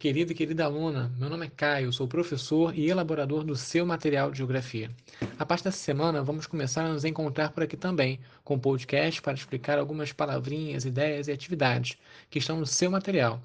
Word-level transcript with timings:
querida 0.00 0.32
e 0.32 0.34
querida 0.34 0.64
aluna. 0.64 1.12
Meu 1.16 1.30
nome 1.30 1.46
é 1.46 1.50
Caio, 1.50 1.92
sou 1.92 2.08
professor 2.08 2.76
e 2.76 2.90
elaborador 2.90 3.44
do 3.44 3.54
seu 3.54 3.86
material 3.86 4.30
de 4.30 4.38
geografia. 4.38 4.90
A 5.38 5.46
partir 5.46 5.62
dessa 5.62 5.78
semana, 5.78 6.24
vamos 6.24 6.48
começar 6.48 6.84
a 6.84 6.88
nos 6.88 7.04
encontrar 7.04 7.50
por 7.50 7.62
aqui 7.62 7.76
também, 7.76 8.18
com 8.42 8.58
podcast 8.58 9.22
para 9.22 9.34
explicar 9.34 9.78
algumas 9.78 10.12
palavrinhas, 10.12 10.84
ideias 10.84 11.28
e 11.28 11.32
atividades 11.32 11.96
que 12.28 12.40
estão 12.40 12.58
no 12.58 12.66
seu 12.66 12.90
material. 12.90 13.40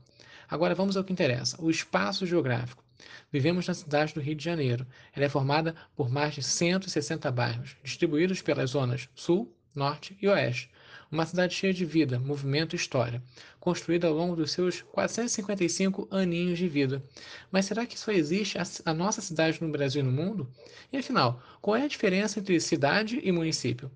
Agora 0.50 0.74
vamos 0.74 0.98
ao 0.98 1.04
que 1.04 1.14
interessa: 1.14 1.62
o 1.62 1.70
espaço 1.70 2.26
geográfico. 2.26 2.84
Vivemos 3.32 3.68
na 3.68 3.76
cidade 3.76 4.16
do 4.16 4.20
Rio 4.20 4.36
de 4.36 4.44
Janeiro. 4.44 4.88
Ela 5.16 5.26
é 5.26 5.30
formada 5.30 5.76
por 5.96 6.10
mais 6.10 6.34
de 6.34 6.42
160 6.42 7.32
bairros, 7.32 7.78
distribuídos 7.84 8.42
pelas 8.42 8.72
zonas 8.72 9.08
Sul, 9.14 9.54
Norte 9.76 10.18
e 10.20 10.28
Oeste 10.28 10.72
uma 11.12 11.26
cidade 11.26 11.56
cheia 11.56 11.74
de 11.74 11.86
vida, 11.86 12.20
movimento 12.20 12.74
e 12.74 12.76
história, 12.76 13.22
construída 13.60 14.08
ao 14.08 14.14
longo 14.14 14.36
dos 14.36 14.52
seus 14.52 14.82
455 14.82 16.08
aninhos 16.12 16.60
de 16.60 16.68
vida. 16.68 17.04
Mas 17.52 17.66
será 17.66 17.86
que 17.86 17.98
só 17.98 18.12
existe 18.12 18.58
a, 18.86 18.94
nossa 18.94 19.22
cidade 19.22 19.62
no 19.62 19.70
Brasil 19.70 20.02
e 20.02 20.06
no 20.06 20.12
mundo? 20.12 20.48
E 20.94 20.98
afinal, 20.98 21.42
qual 21.62 21.76
é 21.76 21.84
a 21.84 21.88
diferença 21.88 22.40
entre 22.40 22.60
cidade 22.60 23.20
e 23.24 23.32
município? 23.32 23.90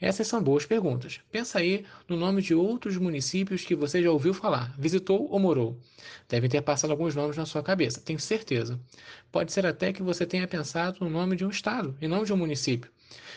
Essas 0.00 0.28
são 0.28 0.42
boas 0.42 0.64
perguntas. 0.64 1.20
Pensa 1.30 1.58
aí 1.58 1.84
no 2.08 2.16
nome 2.16 2.40
de 2.40 2.54
outros 2.54 2.96
municípios 2.96 3.64
que 3.64 3.74
você 3.74 4.02
já 4.02 4.10
ouviu 4.10 4.32
falar, 4.32 4.72
visitou 4.78 5.28
ou 5.28 5.38
morou. 5.38 5.76
Devem 6.28 6.48
ter 6.48 6.62
passado 6.62 6.92
alguns 6.92 7.14
nomes 7.14 7.36
na 7.36 7.44
sua 7.44 7.62
cabeça, 7.62 8.00
tenho 8.00 8.18
certeza. 8.18 8.80
Pode 9.30 9.52
ser 9.52 9.66
até 9.66 9.92
que 9.92 10.02
você 10.02 10.24
tenha 10.24 10.46
pensado 10.46 10.98
no 11.00 11.10
nome 11.10 11.36
de 11.36 11.44
um 11.44 11.50
estado 11.50 11.96
e 12.00 12.06
não 12.06 12.24
de 12.24 12.32
um 12.32 12.36
município. 12.36 12.90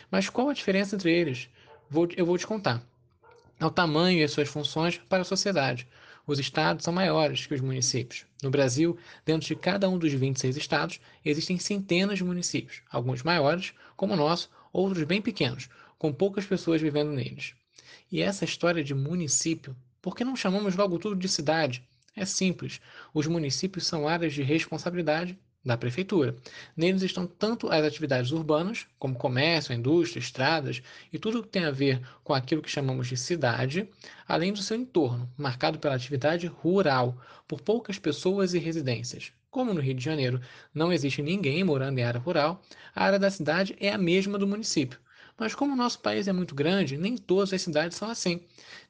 Mas 0.10 0.30
qual 0.30 0.50
a 0.50 0.54
diferença 0.54 0.96
entre 0.96 1.12
eles? 1.12 1.50
Vou, 1.90 2.08
eu 2.16 2.26
vou 2.26 2.38
te 2.38 2.48
contar 2.48 2.82
ao 3.64 3.72
tamanho 3.72 4.20
e 4.20 4.24
às 4.24 4.32
suas 4.32 4.50
funções 4.50 4.98
para 5.08 5.22
a 5.22 5.26
sociedade. 5.26 5.88
Os 6.28 6.38
estados 6.38 6.84
são 6.84 6.94
maiores 6.94 7.46
que 7.46 7.54
os 7.54 7.62
municípios. 7.62 8.26
No 8.42 8.50
Brasil, 8.50 8.98
dentro 9.26 9.48
de 9.48 9.56
cada 9.56 9.90
um 9.90 9.98
dos 9.98 10.12
26 10.12 10.58
estados, 10.58 11.00
existem 11.24 11.58
centenas 11.58 12.18
de 12.18 12.26
municípios, 12.26 12.82
alguns 12.92 13.24
maiores, 13.24 13.74
como 13.96 14.14
o 14.14 14.18
nosso, 14.18 14.50
outros 14.74 15.06
bem 15.06 15.22
pequenos, 15.22 15.70
com 15.98 16.12
poucas 16.12 16.46
pessoas 16.46 16.82
vivendo 16.82 17.14
neles. 17.14 17.56
E 18.12 18.22
essa 18.22 18.44
história 18.44 18.84
de 18.84 18.94
município, 18.94 19.74
por 20.02 20.14
que 20.14 20.26
não 20.26 20.36
chamamos 20.36 20.76
logo 20.76 21.00
tudo 21.00 21.16
de 21.16 21.30
cidade? 21.30 21.88
É 22.16 22.26
simples. 22.26 22.82
Os 23.14 23.28
municípios 23.28 23.88
são 23.88 24.08
áreas 24.10 24.34
de 24.34 24.44
responsabilidade 24.44 25.40
da 25.64 25.78
prefeitura. 25.78 26.36
Neles 26.76 27.02
estão 27.02 27.26
tanto 27.26 27.70
as 27.70 27.86
atividades 27.86 28.32
urbanas, 28.32 28.86
como 29.00 29.16
comércio, 29.16 29.74
indústria, 29.74 30.20
estradas 30.20 30.82
e 31.12 31.18
tudo 31.18 31.42
que 31.42 31.50
tem 31.50 31.66
a 31.66 31.72
ver 31.72 32.02
com 32.24 32.34
aquilo 32.34 32.62
que 32.62 32.70
chamamos 32.70 33.08
de 33.08 33.16
cidade, 33.16 33.88
além 34.28 34.52
do 34.52 34.62
seu 34.62 34.76
entorno, 34.76 35.30
marcado 35.38 35.80
pela 35.80 35.96
atividade 35.96 36.48
rural, 36.48 37.18
por 37.48 37.62
poucas 37.62 37.98
pessoas 37.98 38.54
e 38.54 38.60
residências. 38.60 39.32
Como 39.50 39.74
no 39.74 39.82
Rio 39.82 39.94
de 39.94 40.04
Janeiro 40.04 40.42
não 40.74 40.92
existe 40.92 41.22
ninguém 41.22 41.64
morando 41.64 42.00
em 42.00 42.04
área 42.04 42.20
rural, 42.20 42.62
a 42.96 43.06
área 43.06 43.20
da 43.20 43.30
cidade 43.30 43.76
é 43.80 43.92
a 43.92 43.98
mesma 43.98 44.38
do 44.38 44.48
município. 44.48 45.00
Mas 45.38 45.56
como 45.56 45.74
o 45.74 45.76
nosso 45.76 46.00
país 46.00 46.28
é 46.28 46.34
muito 46.34 46.54
grande, 46.54 46.98
nem 46.98 47.18
todas 47.18 47.54
as 47.54 47.62
cidades 47.62 47.98
são 47.98 48.10
assim. 48.10 48.42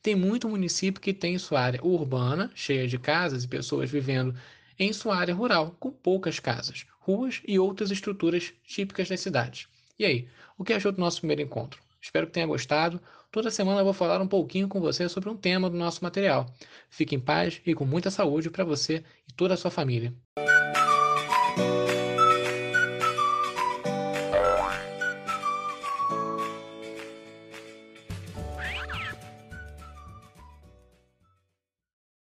Tem 0.01 0.15
muito 0.15 0.49
município 0.49 1.01
que 1.01 1.13
tem 1.13 1.37
sua 1.37 1.61
área 1.61 1.83
urbana, 1.83 2.51
cheia 2.53 2.87
de 2.87 2.97
casas 2.97 3.43
e 3.43 3.47
pessoas 3.47 3.89
vivendo 3.89 4.35
em 4.77 4.91
sua 4.93 5.15
área 5.15 5.33
rural, 5.33 5.75
com 5.79 5.91
poucas 5.91 6.39
casas, 6.39 6.85
ruas 6.99 7.41
e 7.47 7.59
outras 7.59 7.91
estruturas 7.91 8.53
típicas 8.65 9.09
das 9.09 9.19
cidades. 9.19 9.67
E 9.97 10.05
aí, 10.05 10.27
o 10.57 10.63
que 10.63 10.73
achou 10.73 10.91
do 10.91 10.99
nosso 10.99 11.19
primeiro 11.19 11.41
encontro? 11.41 11.81
Espero 12.01 12.27
que 12.27 12.33
tenha 12.33 12.45
gostado. 12.45 12.99
Toda 13.31 13.49
semana 13.49 13.79
eu 13.79 13.85
vou 13.85 13.93
falar 13.93 14.21
um 14.21 14.27
pouquinho 14.27 14.67
com 14.67 14.79
você 14.79 15.07
sobre 15.07 15.29
um 15.29 15.37
tema 15.37 15.69
do 15.69 15.77
nosso 15.77 16.03
material. 16.03 16.53
Fique 16.89 17.15
em 17.15 17.19
paz 17.19 17.61
e 17.65 17.73
com 17.73 17.85
muita 17.85 18.11
saúde 18.11 18.49
para 18.49 18.63
você 18.63 19.03
e 19.27 19.33
toda 19.33 19.53
a 19.53 19.57
sua 19.57 19.71
família. 19.71 20.13